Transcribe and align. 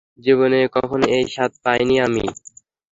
জীবনে 0.19 0.59
কখনো 0.75 1.05
এই 1.17 1.25
স্বাদ 1.33 1.51
পাইনি 1.63 1.95
আমি। 2.05 2.25